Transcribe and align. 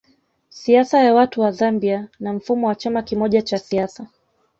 Siasa 0.49 0.99
ya 1.03 1.13
watu 1.13 1.41
wa 1.41 1.51
Zambia 1.51 2.07
na 2.19 2.33
mfumo 2.33 2.67
wa 2.67 2.75
chama 2.75 3.01
kimoja 3.01 3.41
cha 3.41 3.57
siasa 3.59 4.07